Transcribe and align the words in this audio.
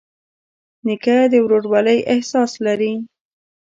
نیکه 0.85 1.17
د 1.31 1.33
ورورولۍ 1.45 1.99
احساس 2.13 2.51
لري. 2.65 2.93